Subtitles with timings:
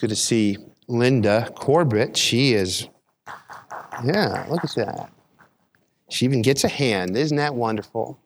[0.00, 0.56] good to see
[0.88, 2.16] Linda Corbett.
[2.16, 2.88] She is,
[4.04, 5.10] yeah, look at that.
[6.08, 7.16] She even gets a hand.
[7.16, 8.18] Isn't that wonderful?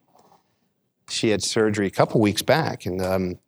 [1.09, 3.39] She had surgery a couple weeks back and um,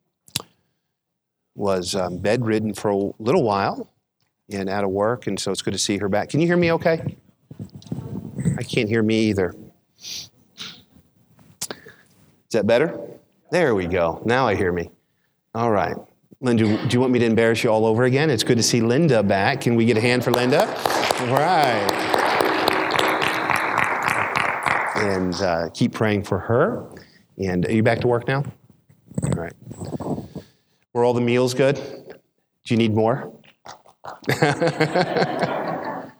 [1.56, 3.90] was um, bedridden for a little while
[4.50, 5.26] and out of work.
[5.26, 6.28] And so it's good to see her back.
[6.28, 7.16] Can you hear me okay?
[8.58, 9.54] I can't hear me either.
[9.98, 10.30] Is
[12.52, 12.98] that better?
[13.50, 14.22] There we go.
[14.24, 14.90] Now I hear me.
[15.54, 15.96] All right.
[16.40, 18.30] Linda, do you want me to embarrass you all over again?
[18.30, 19.60] It's good to see Linda back.
[19.60, 20.68] Can we get a hand for Linda?
[20.68, 21.84] All right.
[24.94, 26.88] And uh, keep praying for her.
[27.38, 28.44] And are you back to work now?
[29.24, 29.52] All right.
[30.92, 31.74] Were all the meals good?
[31.74, 33.32] Do you need more?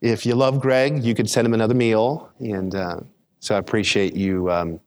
[0.00, 2.32] if you love Greg, you could send him another meal.
[2.40, 2.96] And uh,
[3.38, 4.80] so I appreciate you um,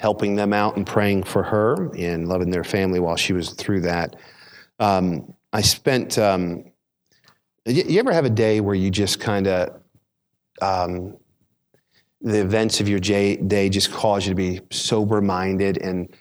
[0.00, 3.80] helping them out and praying for her and loving their family while she was through
[3.80, 4.16] that.
[4.78, 6.64] Um, I spent, um,
[7.66, 9.80] you, ever have a day where you just kind of,
[10.62, 11.16] um,
[12.20, 16.12] the events of your day just cause you to be sober minded and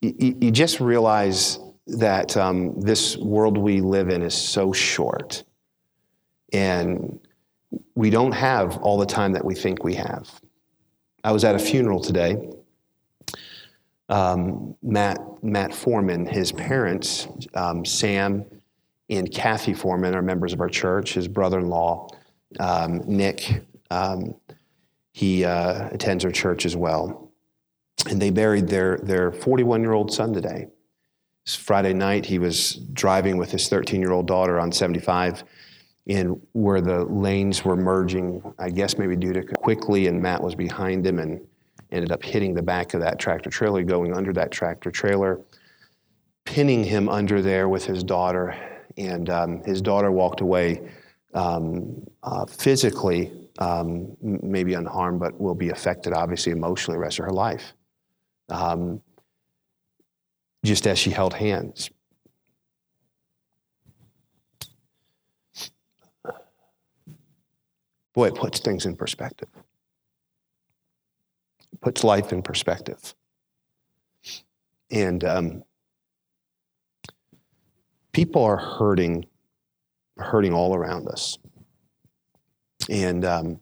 [0.00, 5.44] you, you, just realize that um, this world we live in is so short
[6.52, 7.20] and
[7.94, 10.28] we don't have all the time that we think we have.
[11.22, 12.36] I was at a funeral today
[14.14, 18.44] um, Matt, Matt Foreman, his parents, um, Sam
[19.10, 21.14] and Kathy Foreman, are members of our church.
[21.14, 22.08] His brother in law,
[22.60, 24.36] um, Nick, um,
[25.10, 27.32] he uh, attends our church as well.
[28.08, 30.68] And they buried their, their 41 year old son today.
[31.44, 35.42] Friday night, he was driving with his 13 year old daughter on 75
[36.06, 40.54] in where the lanes were merging, I guess maybe due to quickly, and Matt was
[40.54, 41.40] behind him and
[41.94, 45.40] ended up hitting the back of that tractor trailer, going under that tractor trailer,
[46.44, 48.54] pinning him under there with his daughter.
[48.98, 50.90] And um, his daughter walked away
[51.34, 57.26] um, uh, physically, um, maybe unharmed, but will be affected, obviously, emotionally the rest of
[57.26, 57.72] her life.
[58.48, 59.00] Um,
[60.64, 61.90] just as she held hands.
[68.14, 69.48] Boy, it puts things in perspective
[71.84, 73.14] puts life in perspective.
[74.90, 75.64] And um,
[78.12, 79.26] people are hurting,
[80.16, 81.38] hurting all around us.
[82.88, 83.60] And um,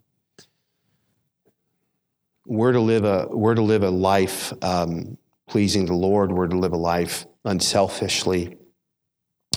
[2.46, 5.18] we're to live a we're to live a life um,
[5.48, 6.30] pleasing the Lord.
[6.30, 8.56] We're to live a life unselfishly.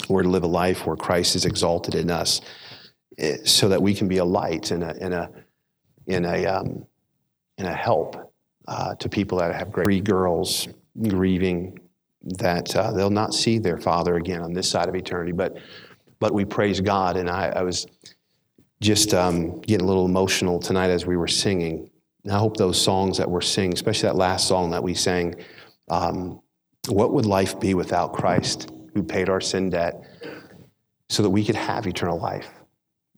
[0.09, 2.42] We're to live a life where Christ is exalted in us,
[3.18, 5.31] eh, so that we can be a light and a in a
[6.06, 6.86] in a um,
[7.58, 8.25] in a help
[8.68, 10.68] uh, to people that have three girls
[11.08, 11.80] grieving
[12.24, 15.31] that uh, they'll not see their father again on this side of eternity.
[15.31, 15.58] But
[16.20, 17.86] but we praise God, and I, I was
[18.81, 21.90] just um, getting a little emotional tonight as we were singing.
[22.24, 25.36] And I hope those songs that we're singing, especially that last song that we sang,
[25.90, 26.42] um,
[26.88, 30.02] what would life be without Christ who paid our sin debt
[31.09, 32.50] so that we could have eternal life?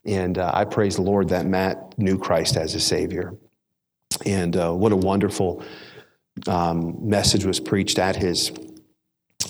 [0.06, 3.36] And uh, I praise the Lord that Matt knew Christ as a Savior.
[4.26, 5.64] And uh, what a wonderful
[6.48, 8.52] um, message was preached at his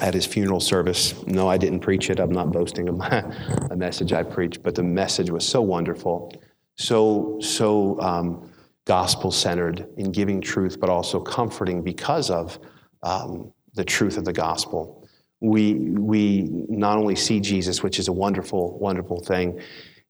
[0.02, 1.16] at his funeral service.
[1.26, 2.20] No, I didn't preach it.
[2.20, 3.24] I'm not boasting of my
[3.72, 6.34] a message I preached, but the message was so wonderful,
[6.76, 8.52] so so um,
[8.86, 12.60] gospel centered in giving truth, but also comforting because of
[13.04, 15.08] um, the truth of the gospel.
[15.40, 19.60] We we not only see Jesus, which is a wonderful wonderful thing,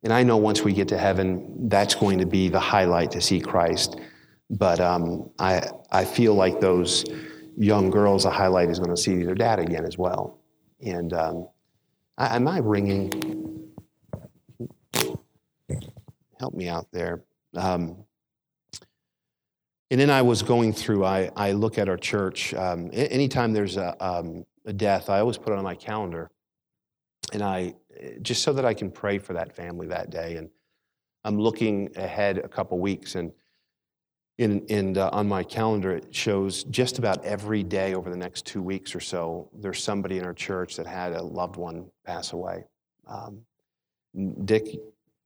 [0.03, 3.21] and I know once we get to heaven, that's going to be the highlight to
[3.21, 3.99] see Christ.
[4.49, 7.03] But um, I, I feel like those
[7.57, 10.39] young girls, a highlight is going to see their dad again as well.
[10.85, 11.47] And um,
[12.17, 13.71] I, am I ringing?
[16.39, 17.23] Help me out there.
[17.55, 18.05] Um,
[19.89, 22.53] and then I was going through, I, I look at our church.
[22.53, 26.29] Um, anytime there's a, um, a death, I always put it on my calendar.
[27.33, 27.73] And I,
[28.21, 30.35] just so that I can pray for that family that day.
[30.35, 30.49] And
[31.23, 33.15] I'm looking ahead a couple weeks.
[33.15, 33.31] And
[34.37, 38.45] in, in uh, on my calendar, it shows just about every day over the next
[38.45, 42.33] two weeks or so, there's somebody in our church that had a loved one pass
[42.33, 42.63] away.
[43.07, 43.41] Um,
[44.45, 44.67] Dick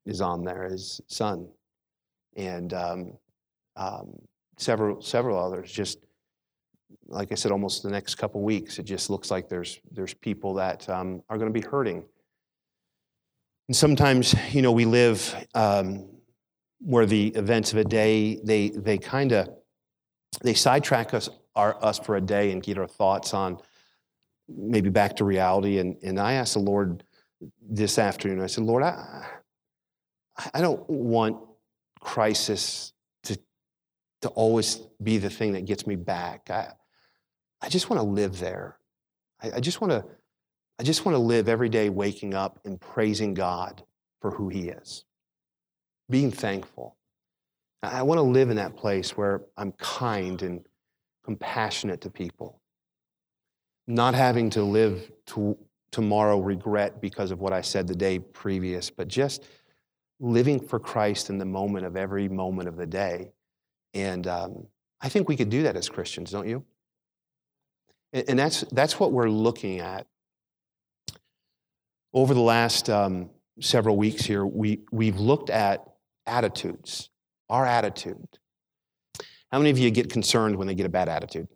[0.05, 1.47] is on there, his son,
[2.35, 3.13] and um,
[3.75, 4.13] um,
[4.57, 5.71] several several others.
[5.71, 5.99] Just
[7.07, 10.53] like I said, almost the next couple weeks, it just looks like there's there's people
[10.55, 12.03] that um, are going to be hurting.
[13.67, 16.07] And sometimes, you know, we live um,
[16.83, 19.49] where the events of a day they they kind of
[20.41, 23.57] they sidetrack us our, us for a day and get our thoughts on
[24.47, 27.03] maybe back to reality and and I asked the Lord
[27.61, 28.41] this afternoon.
[28.41, 29.25] I said, Lord, I,
[30.53, 31.37] I don't want
[31.99, 32.93] crisis
[33.23, 33.37] to,
[34.21, 36.49] to always be the thing that gets me back.
[36.49, 36.69] I,
[37.61, 38.77] I just want to live there.
[39.41, 40.05] I, I just want to
[40.79, 43.83] I just want to live every day waking up and praising God
[44.19, 45.05] for who He is,
[46.11, 46.95] being thankful.
[47.81, 50.63] I want to live in that place where I'm kind and
[51.25, 52.61] compassionate to people,
[53.87, 55.57] not having to live to
[55.91, 59.43] tomorrow regret because of what I said the day previous, but just
[60.19, 63.31] living for Christ in the moment of every moment of the day.
[63.93, 64.67] And um,
[65.01, 66.63] I think we could do that as Christians, don't you?
[68.13, 70.05] And, and that's, that's what we're looking at
[72.13, 73.29] over the last um,
[73.59, 75.90] several weeks here, we, we've looked at
[76.25, 77.09] attitudes,
[77.49, 78.27] our attitude.
[79.51, 81.47] How many of you get concerned when they get a bad attitude?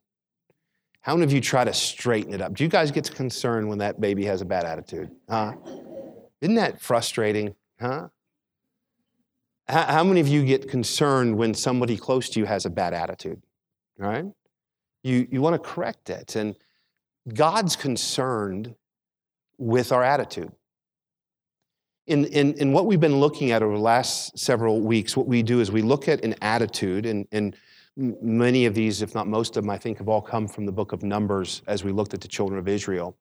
[1.01, 2.55] How many of you try to straighten it up?
[2.55, 5.11] Do you guys get concerned when that baby has a bad attitude?
[5.29, 5.53] Huh?
[6.41, 7.55] Isn't that frustrating?
[7.79, 8.09] Huh?
[9.67, 13.41] How many of you get concerned when somebody close to you has a bad attitude?
[13.97, 14.25] Right?
[15.03, 16.35] You, you want to correct it.
[16.35, 16.55] And
[17.33, 18.75] God's concerned
[19.57, 20.51] with our attitude.
[22.07, 25.41] In, in, in what we've been looking at over the last several weeks, what we
[25.41, 27.55] do is we look at an attitude, and, and
[27.97, 30.71] many of these, if not most of them, I think have all come from the
[30.71, 33.17] book of Numbers as we looked at the children of Israel.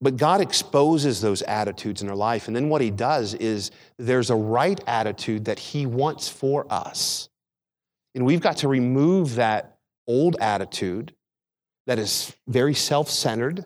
[0.00, 2.46] But God exposes those attitudes in our life.
[2.46, 7.28] And then what He does is there's a right attitude that He wants for us.
[8.14, 9.76] And we've got to remove that
[10.06, 11.14] old attitude
[11.86, 13.64] that is very self centered,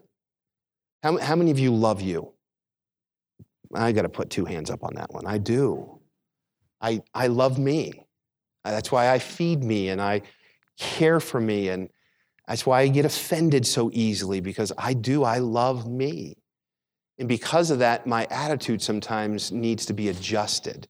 [1.02, 2.32] how, how many of you love you?
[3.75, 5.26] I got to put two hands up on that one.
[5.26, 6.00] I do.
[6.81, 8.05] I, I love me.
[8.64, 10.22] That's why I feed me and I
[10.78, 11.69] care for me.
[11.69, 11.88] And
[12.49, 15.25] that's why I get offended so easily because I do.
[15.25, 16.34] I love me.
[17.19, 20.88] And because of that, my attitude sometimes needs to be adjusted.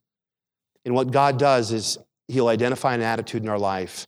[0.84, 1.98] And what God does is
[2.28, 4.06] He'll identify an attitude in our life.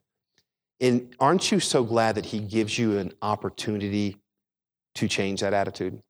[0.81, 4.23] And aren't you so glad that He gives you an opportunity
[4.95, 6.01] to change that attitude.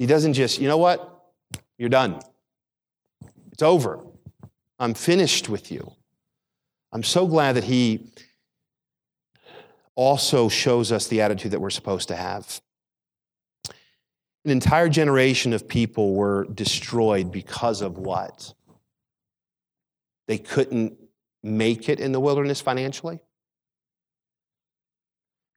[0.00, 1.24] He doesn't just, you know what?
[1.76, 2.20] You're done.
[3.52, 4.02] It's over.
[4.78, 5.92] I'm finished with you.
[6.90, 8.10] I'm so glad that he
[9.94, 12.62] also shows us the attitude that we're supposed to have.
[14.46, 18.54] An entire generation of people were destroyed because of what?
[20.28, 20.96] They couldn't
[21.42, 23.20] make it in the wilderness financially.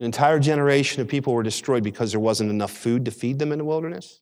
[0.01, 3.53] An entire generation of people were destroyed because there wasn't enough food to feed them
[3.53, 4.19] in the wilderness.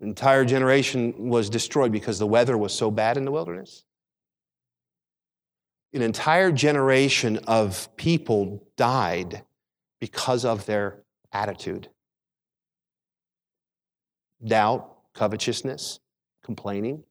[0.00, 3.84] An entire generation was destroyed because the weather was so bad in the wilderness.
[5.92, 9.44] An entire generation of people died
[10.00, 11.02] because of their
[11.32, 11.88] attitude
[14.44, 16.00] doubt, covetousness,
[16.42, 17.04] complaining.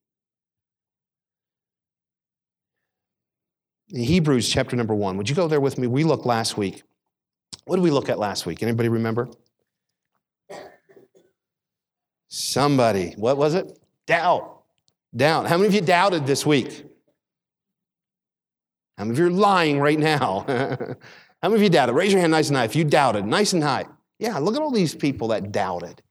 [3.92, 5.18] In Hebrews chapter number one.
[5.18, 5.88] Would you go there with me?
[5.88, 6.84] We looked last week.
[7.66, 8.62] What did we look at last week?
[8.62, 9.30] Anybody remember?
[12.30, 13.14] Somebody.
[13.18, 13.78] What was it?
[14.06, 14.62] Doubt.
[15.16, 15.48] Doubt.
[15.48, 16.86] How many of you doubted this week?
[18.98, 20.46] How many of you are lying right now?
[21.42, 21.94] How many of you doubted?
[21.94, 23.86] Raise your hand nice and high if you doubted, nice and high.
[24.20, 26.02] Yeah, look at all these people that doubted.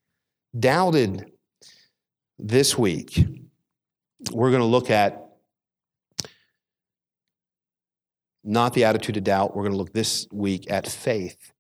[0.59, 1.31] Doubted
[2.39, 3.25] this week.
[4.33, 5.29] We're going to look at
[8.43, 9.55] not the attitude of doubt.
[9.55, 11.53] We're going to look this week at faith.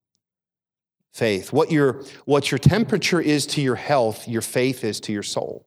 [1.12, 1.52] Faith.
[1.52, 5.66] What your, what your temperature is to your health, your faith is to your soul.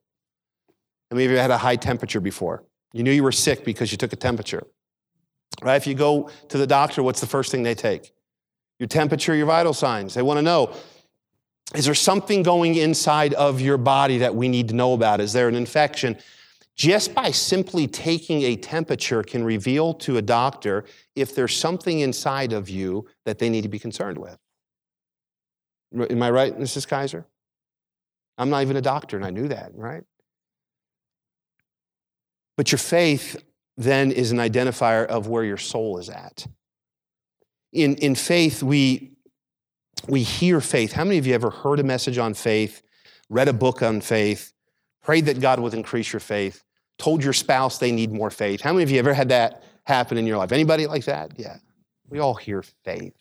[1.11, 2.63] Many of you had a high temperature before?
[2.93, 4.63] You knew you were sick because you took a temperature.
[5.61, 5.75] Right?
[5.75, 8.13] If you go to the doctor, what's the first thing they take?
[8.79, 10.13] Your temperature, your vital signs.
[10.13, 10.73] They want to know
[11.75, 15.21] is there something going inside of your body that we need to know about?
[15.21, 16.17] Is there an infection?
[16.75, 20.83] just by simply taking a temperature can reveal to a doctor
[21.15, 24.37] if there's something inside of you that they need to be concerned with.
[25.93, 26.87] Am I right, Mrs.
[26.87, 27.25] Kaiser?
[28.37, 30.03] I'm not even a doctor, and I knew that, right?
[32.57, 33.41] But your faith
[33.77, 36.47] then is an identifier of where your soul is at.
[37.73, 39.11] In, in faith, we,
[40.07, 40.93] we hear faith.
[40.93, 42.81] How many of you ever heard a message on faith,
[43.29, 44.53] read a book on faith,
[45.01, 46.63] prayed that God would increase your faith,
[46.97, 48.61] told your spouse they need more faith.
[48.61, 50.51] How many of you ever had that happen in your life?
[50.51, 51.31] Anybody like that?
[51.37, 51.57] Yeah.
[52.09, 53.13] We all hear faith.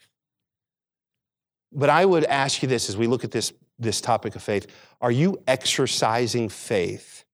[1.73, 4.67] But I would ask you this as we look at this, this topic of faith
[5.01, 7.25] are you exercising faith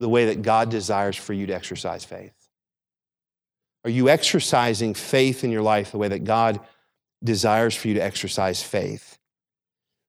[0.00, 2.32] the way that God desires for you to exercise faith?
[3.84, 6.60] Are you exercising faith in your life the way that God
[7.22, 9.18] desires for you to exercise faith?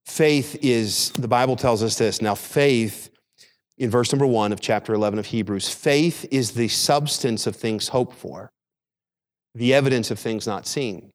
[0.05, 2.21] Faith is, the Bible tells us this.
[2.21, 3.09] Now, faith,
[3.77, 7.89] in verse number one of chapter 11 of Hebrews, faith is the substance of things
[7.89, 8.51] hoped for,
[9.53, 11.11] the evidence of things not seen.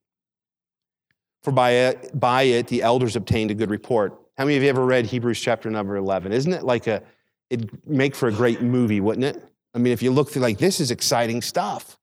[1.44, 4.18] For by it, by it the elders obtained a good report.
[4.38, 6.32] How many of you ever read Hebrews chapter number 11?
[6.32, 7.02] Isn't it like a,
[7.50, 9.44] it'd make for a great movie, wouldn't it?
[9.74, 11.98] I mean, if you look through, like, this is exciting stuff.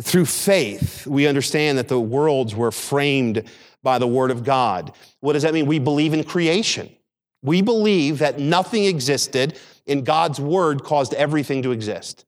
[0.00, 3.50] Through faith, we understand that the worlds were framed
[3.82, 4.94] by the Word of God.
[5.20, 5.66] What does that mean?
[5.66, 6.90] We believe in creation.
[7.42, 12.26] We believe that nothing existed and God's Word caused everything to exist.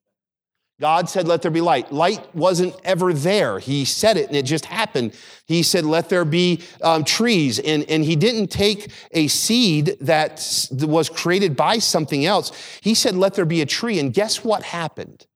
[0.80, 1.92] God said, Let there be light.
[1.92, 3.58] Light wasn't ever there.
[3.58, 5.14] He said it and it just happened.
[5.46, 7.58] He said, Let there be um, trees.
[7.58, 12.50] And, and He didn't take a seed that was created by something else.
[12.80, 13.98] He said, Let there be a tree.
[13.98, 15.26] And guess what happened?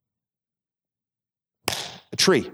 [1.69, 2.51] A tree.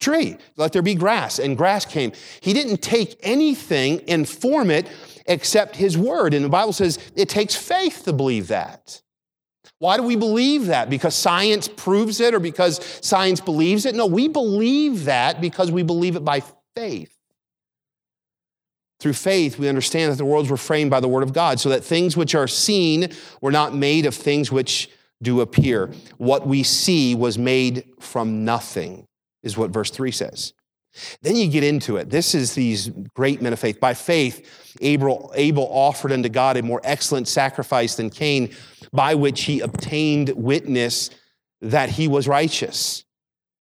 [0.00, 0.38] Tree.
[0.56, 1.38] Let there be grass.
[1.38, 2.12] And grass came.
[2.40, 4.88] He didn't take anything and form it
[5.26, 6.32] except His word.
[6.32, 9.02] And the Bible says it takes faith to believe that.
[9.82, 10.88] Why do we believe that?
[10.88, 13.96] Because science proves it or because science believes it?
[13.96, 16.44] No, we believe that because we believe it by
[16.76, 17.12] faith.
[19.00, 21.68] Through faith, we understand that the worlds were framed by the Word of God, so
[21.70, 23.10] that things which are seen
[23.40, 24.88] were not made of things which
[25.20, 25.90] do appear.
[26.16, 29.08] What we see was made from nothing,
[29.42, 30.52] is what verse 3 says.
[31.22, 32.10] Then you get into it.
[32.10, 33.80] This is these great men of faith.
[33.80, 38.54] By faith, Abel, Abel offered unto God a more excellent sacrifice than Cain
[38.92, 41.10] by which he obtained witness
[41.60, 43.04] that he was righteous.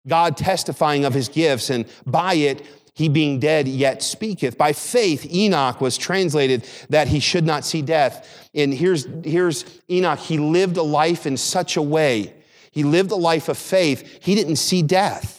[0.07, 4.57] God testifying of his gifts, and by it, he being dead yet speaketh.
[4.57, 8.49] By faith, Enoch was translated that he should not see death.
[8.55, 10.19] And here's, here's Enoch.
[10.19, 12.35] He lived a life in such a way.
[12.73, 14.19] He lived a life of faith.
[14.23, 15.38] He didn't see death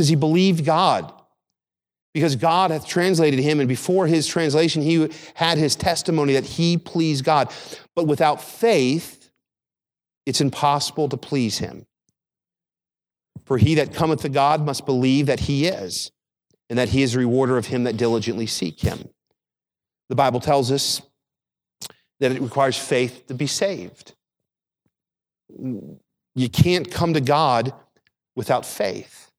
[0.00, 1.12] because he believed God.
[2.14, 6.78] Because God hath translated him, and before his translation, he had his testimony that he
[6.78, 7.52] pleased God.
[7.94, 9.30] But without faith,
[10.24, 11.84] it's impossible to please him.
[13.44, 16.10] For he that cometh to God must believe that he is,
[16.70, 19.06] and that he is a rewarder of him that diligently seek him.
[20.08, 21.02] The Bible tells us
[22.20, 24.14] that it requires faith to be saved.
[25.58, 27.74] You can't come to God
[28.34, 29.29] without faith.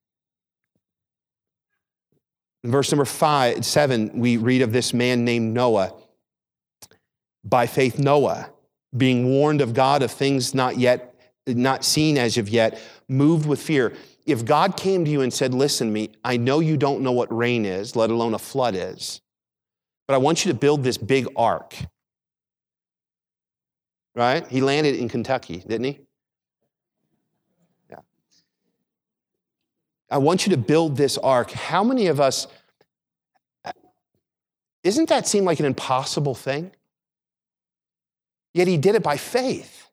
[2.64, 5.94] In verse number five, seven, we read of this man named Noah.
[7.44, 8.50] By faith, Noah,
[8.96, 11.16] being warned of God of things not yet,
[11.48, 13.94] not seen as of yet, moved with fear.
[14.28, 17.36] If God came to you and said, Listen me, I know you don't know what
[17.36, 19.22] rain is, let alone a flood is,
[20.08, 21.76] but I want you to build this big ark.
[24.14, 24.46] Right?
[24.48, 26.00] He landed in Kentucky, didn't he?
[30.12, 31.52] I want you to build this ark.
[31.52, 32.46] How many of us,
[34.84, 36.72] isn't that seem like an impossible thing?
[38.54, 39.88] Yet he did it by faith.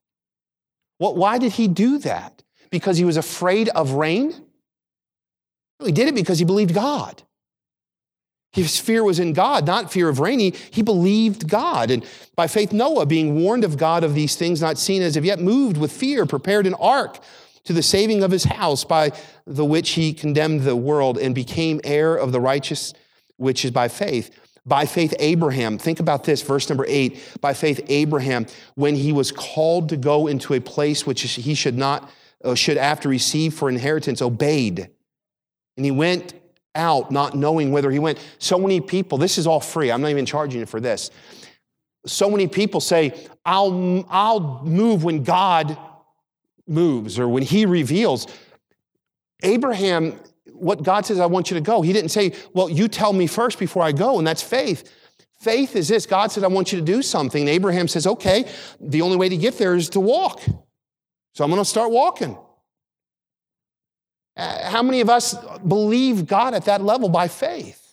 [0.99, 2.43] Well, why did he do that?
[2.71, 4.35] Because he was afraid of rain?
[5.79, 7.23] No, he did it because he believed God.
[8.53, 10.41] His fear was in God, not fear of rain.
[10.41, 11.93] He, he believed God.
[11.93, 15.25] And by faith, Noah, being warned of God of these things not seen as of
[15.25, 17.21] yet, moved with fear, prepared an ark
[17.69, 19.13] to the saving of his house, by
[19.47, 22.95] the which he condemned the world and became heir of the righteous,
[23.37, 24.31] which is by faith.
[24.65, 27.21] By faith, Abraham, think about this, verse number eight.
[27.43, 31.77] By faith, Abraham, when he was called to go into a place which he should
[31.77, 32.11] not,
[32.43, 34.89] uh, should after receive for inheritance, obeyed.
[35.77, 36.33] And he went
[36.75, 38.19] out not knowing whither he went.
[38.39, 39.93] So many people, this is all free.
[39.93, 41.11] I'm not even charging you for this.
[42.07, 43.13] So many people say,
[43.45, 45.77] I'll, I'll move when God
[46.69, 48.27] moves or when he reveals.
[49.43, 50.19] Abraham,
[50.53, 51.83] what God says, I want you to go.
[51.83, 54.93] He didn't say, Well, you tell me first before I go, and that's faith.
[55.41, 57.43] Faith is this God said, I want you to do something.
[57.43, 60.43] And Abraham says, Okay, the only way to get there is to walk.
[61.35, 62.37] So I'm going to start walking.
[64.37, 67.89] Uh, how many of us believe God at that level by faith?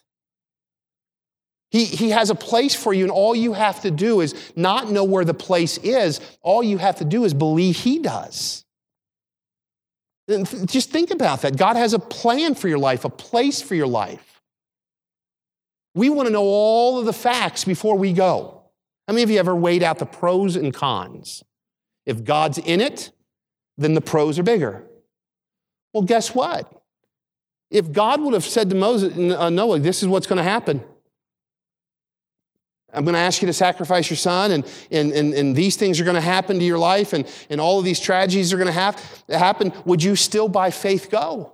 [1.72, 4.90] He, he has a place for you, and all you have to do is not
[4.90, 6.22] know where the place is.
[6.42, 8.65] All you have to do is believe He does.
[10.28, 11.56] Just think about that.
[11.56, 14.42] God has a plan for your life, a place for your life.
[15.94, 18.64] We want to know all of the facts before we go.
[19.08, 21.44] How many of you ever weighed out the pros and cons?
[22.06, 23.12] If God's in it,
[23.78, 24.84] then the pros are bigger.
[25.94, 26.72] Well, guess what?
[27.72, 30.84] If God would have said to Moses, uh, Noah, this is what's going to happen,
[32.96, 36.00] I'm going to ask you to sacrifice your son, and, and, and, and these things
[36.00, 38.68] are going to happen to your life, and, and all of these tragedies are going
[38.68, 39.74] to have, happen.
[39.86, 41.52] Would you still, by faith, go?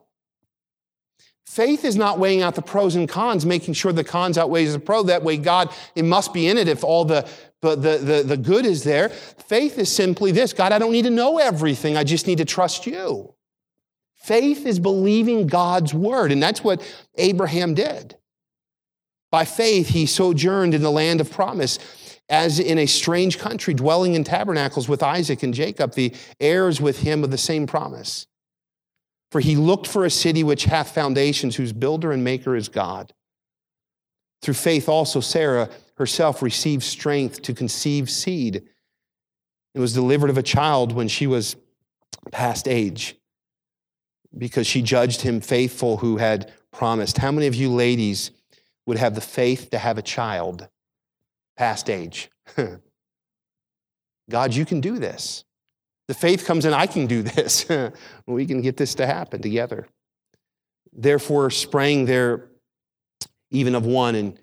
[1.45, 4.79] Faith is not weighing out the pros and cons, making sure the cons outweighs the
[4.79, 5.03] pro.
[5.03, 7.27] That way, God, it must be in it if all the,
[7.59, 9.09] the, the, the good is there.
[9.09, 11.97] Faith is simply this God, I don't need to know everything.
[11.97, 13.33] I just need to trust you.
[14.15, 16.81] Faith is believing God's word, and that's what
[17.15, 18.15] Abraham did.
[19.31, 21.79] By faith, he sojourned in the land of promise,
[22.29, 26.99] as in a strange country, dwelling in tabernacles with Isaac and Jacob, the heirs with
[26.99, 28.27] him of the same promise.
[29.31, 33.13] For he looked for a city which hath foundations, whose builder and maker is God.
[34.41, 38.63] Through faith also, Sarah herself received strength to conceive seed
[39.73, 41.55] and was delivered of a child when she was
[42.31, 43.15] past age,
[44.37, 47.17] because she judged him faithful who had promised.
[47.17, 48.31] How many of you ladies
[48.85, 50.67] would have the faith to have a child
[51.57, 52.29] past age?
[54.29, 55.43] God, you can do this.
[56.07, 57.65] The faith comes in, I can do this.
[58.25, 59.87] we can get this to happen together.
[60.93, 62.49] Therefore, sprang there
[63.49, 64.37] even of one in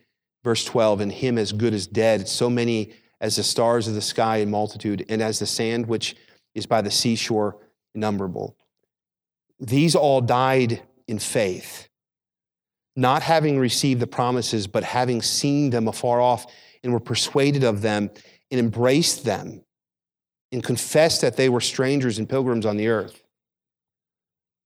[0.44, 4.00] verse 12, and him as good as dead, so many as the stars of the
[4.00, 6.14] sky in multitude, and as the sand which
[6.54, 7.56] is by the seashore
[7.94, 8.56] innumerable.
[9.58, 11.87] These all died in faith,
[12.98, 16.46] not having received the promises, but having seen them afar off,
[16.82, 18.10] and were persuaded of them,
[18.50, 19.62] and embraced them
[20.50, 23.22] and confessed that they were strangers and pilgrims on the earth.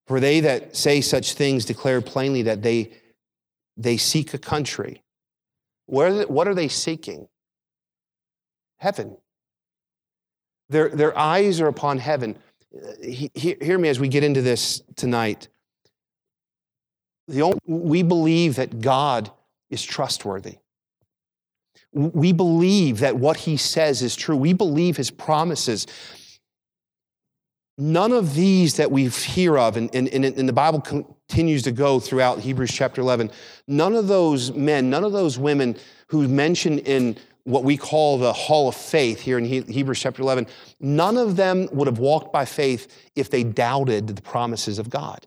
[0.06, 2.92] For they that say such things declare plainly that they,
[3.76, 5.02] they seek a country.
[5.86, 7.28] What are they seeking?
[8.78, 9.18] Heaven.
[10.70, 12.38] Their, their eyes are upon heaven.
[12.74, 15.48] Uh, hear me as we get into this tonight.
[17.32, 19.30] The only, we believe that God
[19.70, 20.58] is trustworthy.
[21.94, 24.36] We believe that what he says is true.
[24.36, 25.86] We believe his promises.
[27.78, 31.98] None of these that we hear of, and, and, and the Bible continues to go
[31.98, 33.30] throughout Hebrews chapter 11,
[33.66, 35.76] none of those men, none of those women
[36.08, 40.46] who mentioned in what we call the hall of faith here in Hebrews chapter 11,
[40.80, 45.26] none of them would have walked by faith if they doubted the promises of God.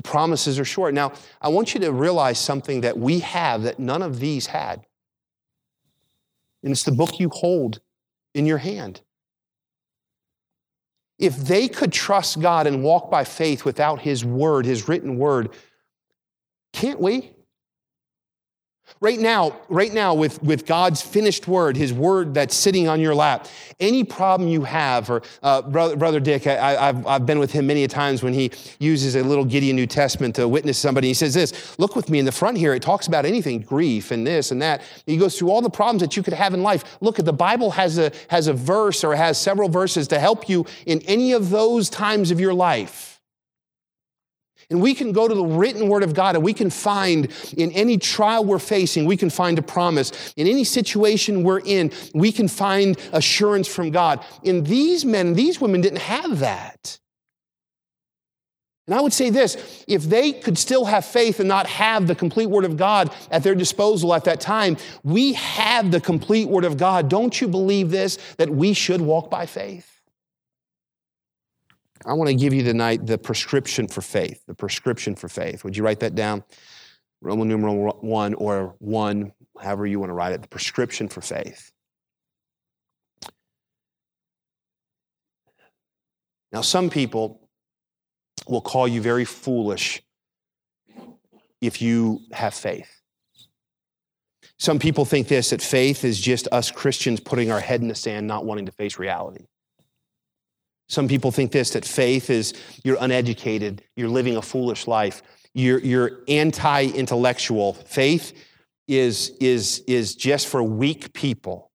[0.00, 0.94] The promises are short.
[0.94, 4.86] Now, I want you to realize something that we have that none of these had.
[6.62, 7.80] And it's the book you hold
[8.34, 9.02] in your hand.
[11.18, 15.50] If they could trust God and walk by faith without His word, His written word,
[16.72, 17.32] can't we?
[19.00, 23.14] Right now, right now, with, with God's finished word, his word that's sitting on your
[23.14, 23.46] lap,
[23.78, 27.66] any problem you have, or uh, brother, brother Dick, I, have I've been with him
[27.66, 31.08] many a times when he uses a little Gideon New Testament to witness somebody.
[31.08, 32.74] He says this, look with me in the front here.
[32.74, 34.82] It talks about anything, grief and this and that.
[35.06, 36.98] He goes through all the problems that you could have in life.
[37.00, 40.48] Look, at the Bible has a, has a verse or has several verses to help
[40.48, 43.09] you in any of those times of your life.
[44.70, 47.72] And we can go to the written word of God and we can find in
[47.72, 50.32] any trial we're facing, we can find a promise.
[50.36, 54.24] In any situation we're in, we can find assurance from God.
[54.44, 57.00] And these men, these women didn't have that.
[58.86, 62.14] And I would say this if they could still have faith and not have the
[62.14, 66.64] complete Word of God at their disposal at that time, we have the complete Word
[66.64, 67.08] of God.
[67.08, 68.18] Don't you believe this?
[68.38, 69.89] That we should walk by faith?
[72.06, 74.42] I want to give you tonight the prescription for faith.
[74.46, 75.64] The prescription for faith.
[75.64, 76.44] Would you write that down?
[77.20, 80.40] Roman numeral one or one, however you want to write it.
[80.40, 81.70] The prescription for faith.
[86.52, 87.48] Now, some people
[88.48, 90.02] will call you very foolish
[91.60, 93.00] if you have faith.
[94.58, 97.94] Some people think this that faith is just us Christians putting our head in the
[97.94, 99.46] sand, not wanting to face reality.
[100.90, 105.22] Some people think this that faith is you're uneducated, you're living a foolish life,
[105.54, 107.74] you're, you're anti intellectual.
[107.74, 108.32] Faith
[108.88, 111.70] is, is, is just for weak people.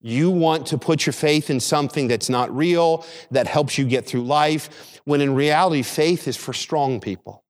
[0.00, 4.04] You want to put your faith in something that's not real, that helps you get
[4.04, 7.44] through life, when in reality, faith is for strong people.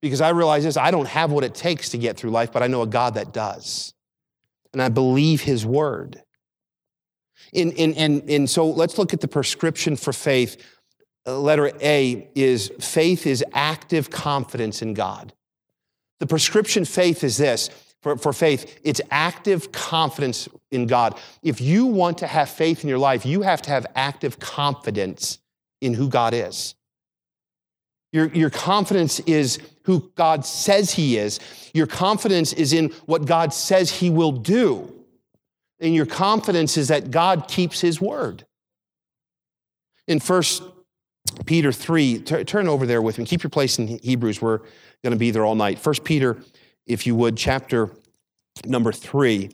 [0.00, 2.62] Because I realize this I don't have what it takes to get through life, but
[2.62, 3.92] I know a God that does.
[4.72, 6.22] And I believe His word.
[7.54, 10.56] And, and, and, and so let's look at the prescription for faith.
[11.26, 15.32] Uh, letter A is faith is active confidence in God.
[16.20, 17.70] The prescription faith is this
[18.02, 21.18] for, for faith, it's active confidence in God.
[21.42, 25.38] If you want to have faith in your life, you have to have active confidence
[25.80, 26.74] in who God is.
[28.12, 31.40] Your, your confidence is who God says He is.
[31.74, 34.97] Your confidence is in what God says He will do
[35.80, 38.44] and your confidence is that God keeps his word.
[40.06, 40.42] In 1
[41.44, 43.24] Peter 3, t- turn over there with me.
[43.24, 44.40] Keep your place in Hebrews.
[44.40, 44.58] We're
[45.02, 45.78] going to be there all night.
[45.78, 46.38] First Peter,
[46.86, 47.90] if you would, chapter
[48.64, 49.50] number 3.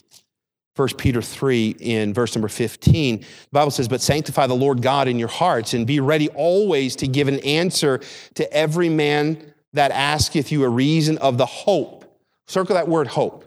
[0.77, 3.21] 1 Peter 3 in verse number 15.
[3.21, 6.97] The Bible says, But sanctify the Lord God in your hearts and be ready always
[6.97, 8.01] to give an answer
[8.35, 12.05] to every man that asketh you a reason of the hope.
[12.47, 13.44] Circle that word hope.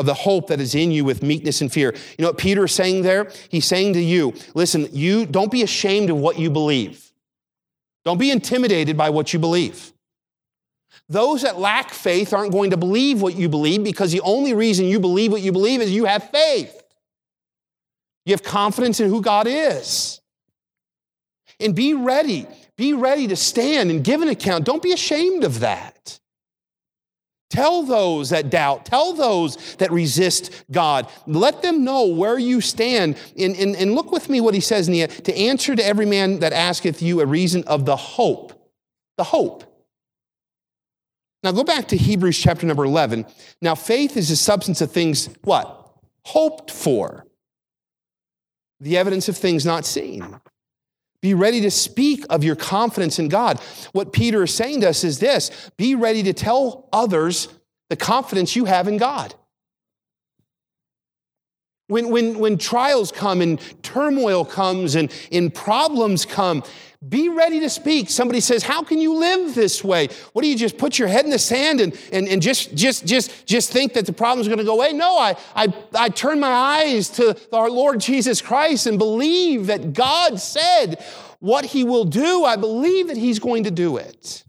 [0.00, 1.92] Of the hope that is in you with meekness and fear.
[2.16, 3.30] You know what Peter is saying there?
[3.50, 7.12] He's saying to you, listen, you don't be ashamed of what you believe.
[8.06, 9.92] Don't be intimidated by what you believe.
[11.10, 14.86] Those that lack faith aren't going to believe what you believe because the only reason
[14.86, 16.82] you believe what you believe is you have faith.
[18.24, 20.22] You have confidence in who God is.
[21.58, 22.46] And be ready.
[22.78, 24.64] Be ready to stand and give an account.
[24.64, 26.20] Don't be ashamed of that.
[27.50, 31.08] Tell those that doubt, tell those that resist God.
[31.26, 33.18] Let them know where you stand.
[33.36, 36.06] And, and, and look with me what he says in the to answer to every
[36.06, 38.52] man that asketh you a reason of the hope.
[39.18, 39.64] The hope.
[41.42, 43.26] Now go back to Hebrews chapter number 11.
[43.60, 45.92] Now faith is the substance of things what?
[46.26, 47.26] Hoped for.
[48.78, 50.40] The evidence of things not seen.
[51.22, 53.60] Be ready to speak of your confidence in God.
[53.92, 57.48] What Peter is saying to us is this be ready to tell others
[57.90, 59.34] the confidence you have in God.
[61.90, 66.62] When, when, when trials come and turmoil comes and, and problems come,
[67.08, 68.10] be ready to speak.
[68.10, 70.08] Somebody says, How can you live this way?
[70.32, 73.06] What do you just put your head in the sand and, and, and just, just,
[73.06, 74.92] just, just think that the problem's to go away?
[74.92, 79.94] No, I, I, I turn my eyes to our Lord Jesus Christ and believe that
[79.94, 81.02] God said
[81.38, 82.44] what He will do.
[82.44, 84.44] I believe that He's going to do it.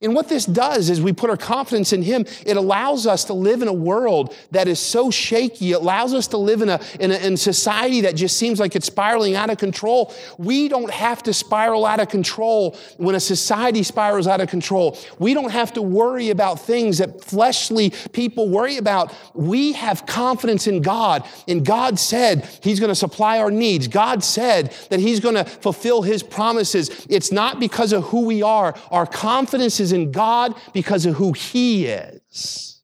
[0.00, 2.24] And what this does is we put our confidence in Him.
[2.44, 5.72] It allows us to live in a world that is so shaky.
[5.72, 8.76] It allows us to live in a, in a in society that just seems like
[8.76, 10.14] it's spiraling out of control.
[10.38, 14.98] We don't have to spiral out of control when a society spirals out of control.
[15.18, 19.14] We don't have to worry about things that fleshly people worry about.
[19.34, 21.26] We have confidence in God.
[21.48, 23.88] And God said He's going to supply our needs.
[23.88, 27.06] God said that He's going to fulfill His promises.
[27.08, 28.74] It's not because of who we are.
[28.90, 32.82] Our confidence is in God because of who He is.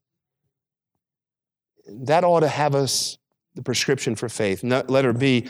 [1.87, 3.19] That ought to have us
[3.55, 4.63] the prescription for faith.
[4.63, 5.49] Letter B,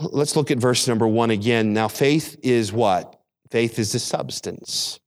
[0.00, 1.72] let's look at verse number one again.
[1.72, 3.20] Now, faith is what?
[3.50, 5.00] Faith is the substance.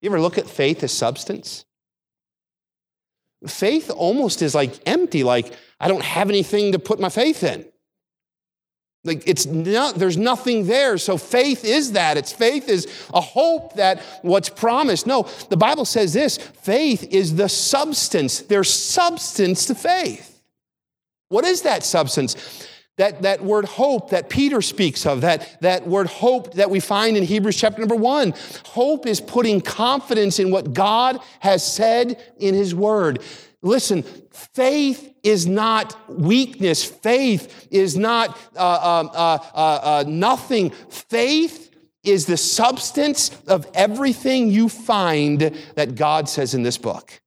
[0.00, 1.66] You ever look at faith as substance?
[3.46, 7.66] Faith almost is like empty, like I don't have anything to put my faith in.
[9.02, 10.98] Like it's not, there's nothing there.
[10.98, 12.18] So faith is that.
[12.18, 15.06] It's faith is a hope that what's promised.
[15.06, 18.40] No, the Bible says this faith is the substance.
[18.40, 20.42] There's substance to faith.
[21.30, 22.66] What is that substance?
[22.98, 27.16] That, that word hope that Peter speaks of, that, that word hope that we find
[27.16, 28.34] in Hebrews chapter number one.
[28.66, 33.22] Hope is putting confidence in what God has said in his word.
[33.62, 36.84] Listen, faith is not weakness.
[36.84, 40.70] Faith is not uh, um, uh, uh, uh, nothing.
[40.70, 41.70] Faith
[42.02, 45.40] is the substance of everything you find
[45.74, 47.20] that God says in this book.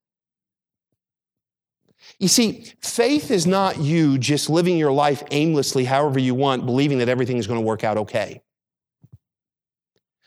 [2.19, 6.99] You see, faith is not you just living your life aimlessly, however you want, believing
[6.99, 8.41] that everything is going to work out okay.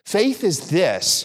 [0.05, 1.25] Faith is this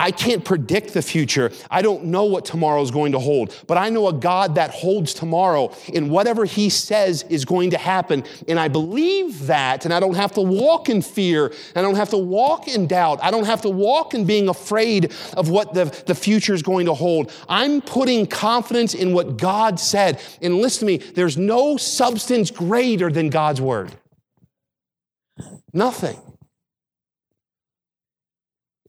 [0.00, 1.52] I can't predict the future.
[1.70, 4.70] I don't know what tomorrow is going to hold, but I know a God that
[4.70, 8.24] holds tomorrow in whatever He says is going to happen.
[8.48, 11.52] And I believe that, and I don't have to walk in fear.
[11.76, 13.20] I don't have to walk in doubt.
[13.22, 16.86] I don't have to walk in being afraid of what the, the future is going
[16.86, 17.30] to hold.
[17.46, 20.18] I'm putting confidence in what God said.
[20.40, 23.92] And listen to me, there's no substance greater than God's word.
[25.74, 26.18] Nothing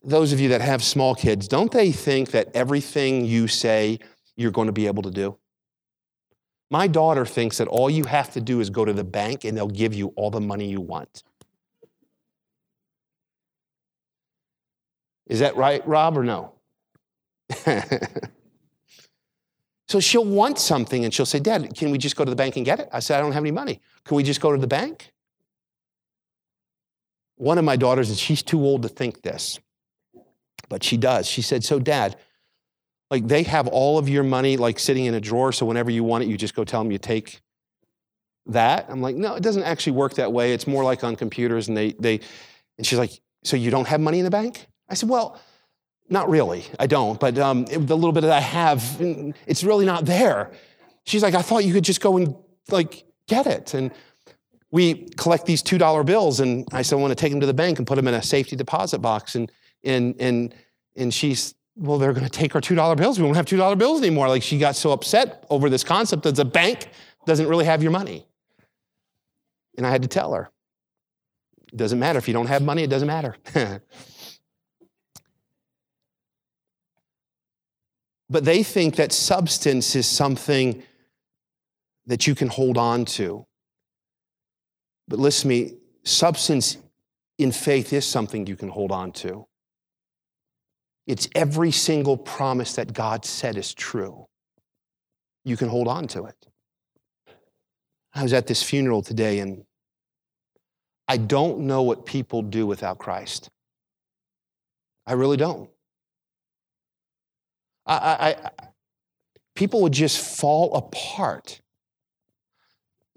[0.04, 4.00] those of you that have small kids, don't they think that everything you say
[4.36, 5.38] you're going to be able to do?
[6.70, 9.58] My daughter thinks that all you have to do is go to the bank and
[9.58, 11.24] they'll give you all the money you want.
[15.28, 16.54] Is that right, Rob, or no?
[19.88, 22.56] so she'll want something and she'll say, Dad, can we just go to the bank
[22.56, 22.90] and get it?
[22.92, 23.82] I said, I don't have any money.
[24.06, 25.12] Can we just go to the bank?
[27.36, 29.60] One of my daughters, and she's too old to think this,
[30.72, 31.28] but she does.
[31.28, 32.16] She said, So, dad,
[33.12, 36.02] like they have all of your money like sitting in a drawer, so whenever you
[36.02, 37.42] want it, you just go tell them you take
[38.46, 38.86] that.
[38.88, 40.54] I'm like, No, it doesn't actually work that way.
[40.54, 42.22] It's more like on computers, and they, they,
[42.78, 43.12] and she's like,
[43.44, 44.66] So you don't have money in the bank?
[44.88, 45.40] I said, Well,
[46.10, 46.64] not really.
[46.80, 48.82] I don't, but um, it, the little bit that I have,
[49.46, 50.52] it's really not there.
[51.04, 52.34] She's like, I thought you could just go and
[52.70, 53.74] like get it.
[53.74, 53.92] And
[54.72, 56.40] we collect these $2 bills.
[56.40, 58.14] And I said, I want to take them to the bank and put them in
[58.14, 59.36] a safety deposit box.
[59.36, 59.52] And,
[59.84, 60.56] and, and,
[60.96, 63.20] and she's, well, they're going to take our $2 bills.
[63.20, 64.28] We won't have $2 bills anymore.
[64.28, 66.90] Like she got so upset over this concept that the bank
[67.26, 68.26] doesn't really have your money.
[69.78, 70.50] And I had to tell her,
[71.72, 72.20] it doesn't matter.
[72.20, 73.38] If you don't have money, it doesn't matter.
[78.30, 80.84] but they think that substance is something
[82.06, 83.46] that you can hold on to.
[85.08, 86.78] But listen to me, substance
[87.38, 89.48] in faith is something you can hold on to.
[91.12, 94.28] It's every single promise that God said is true.
[95.44, 96.48] You can hold on to it.
[98.14, 99.66] I was at this funeral today and
[101.10, 103.50] I don't know what people do without Christ.
[105.06, 105.70] I really don't.
[107.86, 108.52] I, I, I,
[109.54, 111.60] people would just fall apart.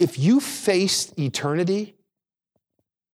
[0.00, 1.93] If you face eternity,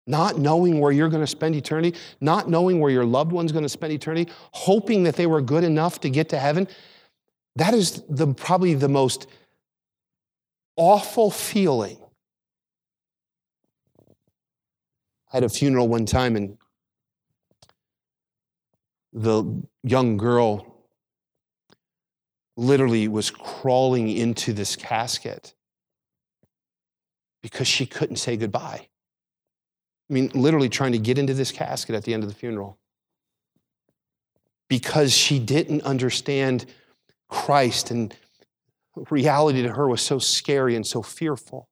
[0.09, 3.63] not knowing where you're going to spend eternity, not knowing where your loved one's going
[3.63, 6.67] to spend eternity, hoping that they were good enough to get to heaven,
[7.55, 9.27] that is the, probably the most
[10.75, 11.97] awful feeling
[15.31, 16.57] I had a funeral one time and
[19.13, 20.65] the young girl
[22.57, 25.53] literally was crawling into this casket
[27.43, 28.87] because she couldn't say goodbye.
[30.09, 32.77] I mean, literally trying to get into this casket at the end of the funeral
[34.67, 36.65] because she didn't understand
[37.27, 38.15] Christ and
[39.09, 41.69] reality to her was so scary and so fearful.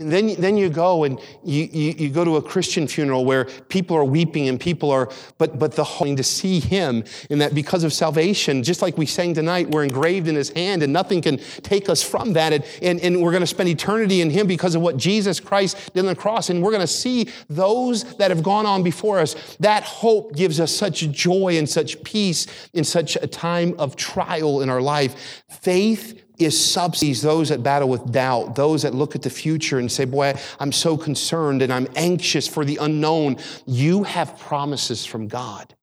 [0.00, 3.44] And then, then you go and you, you, you, go to a Christian funeral where
[3.44, 7.54] people are weeping and people are, but, but the hoping to see him in that
[7.54, 11.20] because of salvation, just like we sang tonight, we're engraved in his hand and nothing
[11.20, 12.54] can take us from that.
[12.54, 15.92] And, and, and we're going to spend eternity in him because of what Jesus Christ
[15.92, 16.48] did on the cross.
[16.48, 19.56] And we're going to see those that have gone on before us.
[19.60, 24.62] That hope gives us such joy and such peace in such a time of trial
[24.62, 25.44] in our life.
[25.50, 29.90] Faith is subsidies those that battle with doubt, those that look at the future and
[29.90, 33.36] say, Boy, I'm so concerned and I'm anxious for the unknown.
[33.66, 35.74] You have promises from God.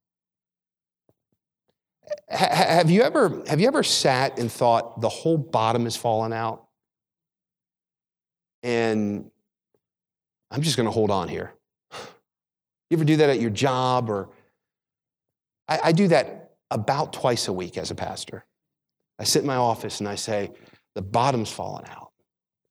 [2.30, 6.66] have you ever, have you ever sat and thought the whole bottom has fallen out?
[8.64, 9.30] And
[10.52, 11.54] I'm just going to hold on here.
[12.90, 14.30] You ever do that at your job or
[15.68, 18.46] I, I do that about twice a week as a pastor.
[19.20, 20.52] I sit in my office and I say,
[20.96, 22.12] the bottom's fallen out.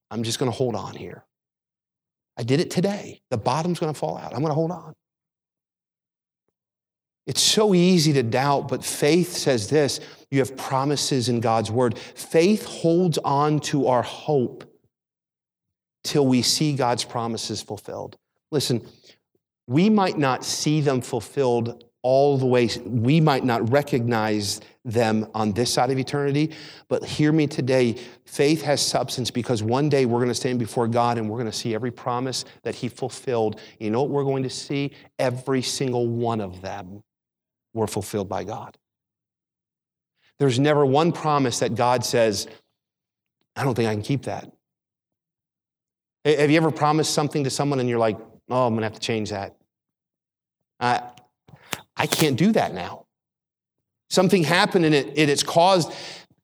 [0.09, 1.25] I'm just going to hold on here.
[2.37, 3.21] I did it today.
[3.31, 4.33] The bottom's going to fall out.
[4.33, 4.93] I'm going to hold on.
[7.25, 9.99] It's so easy to doubt, but faith says this
[10.31, 11.97] you have promises in God's word.
[11.97, 14.63] Faith holds on to our hope
[16.03, 18.17] till we see God's promises fulfilled.
[18.49, 18.85] Listen,
[19.67, 25.51] we might not see them fulfilled all the way, we might not recognize them on
[25.51, 26.55] this side of eternity.
[26.87, 30.87] But hear me today faith has substance because one day we're going to stand before
[30.87, 33.59] God and we're going to see every promise that He fulfilled.
[33.77, 34.93] You know what we're going to see?
[35.19, 37.03] Every single one of them
[37.73, 38.77] were fulfilled by God.
[40.39, 42.47] There's never one promise that God says,
[43.53, 44.49] I don't think I can keep that.
[46.23, 48.17] Have you ever promised something to someone and you're like,
[48.49, 49.57] oh, I'm going to have to change that?
[50.79, 51.01] I,
[51.95, 53.05] I can't do that now.
[54.09, 55.91] Something happened and it, it, it's caused.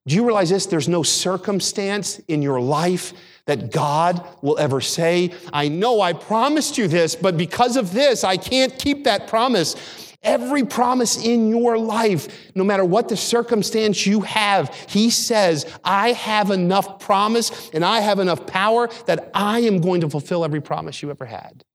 [0.05, 0.65] Do you realize this?
[0.65, 3.13] There's no circumstance in your life
[3.45, 8.23] that God will ever say, I know I promised you this, but because of this,
[8.23, 9.75] I can't keep that promise.
[10.21, 16.13] Every promise in your life, no matter what the circumstance you have, He says, I
[16.13, 20.62] have enough promise and I have enough power that I am going to fulfill every
[20.62, 21.65] promise you ever had.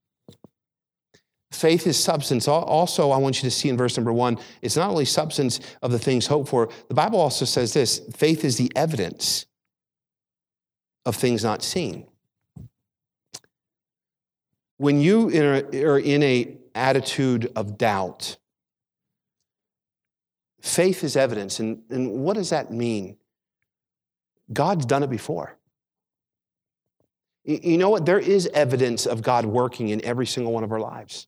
[1.51, 2.47] Faith is substance.
[2.47, 5.93] Also, I want you to see in verse number one, it's not only substance of
[5.93, 9.47] the things hoped for, the Bible also says this faith is the evidence
[11.07, 12.07] of things not seen.
[14.77, 18.37] When you are in an attitude of doubt,
[20.61, 21.61] faith is evidence.
[21.61, 23.17] And, and what does that mean?
[24.53, 25.57] God's done it before.
[27.45, 28.05] You know what?
[28.05, 31.27] There is evidence of God working in every single one of our lives.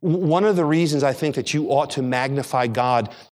[0.00, 3.14] One of the reasons I think that you ought to magnify God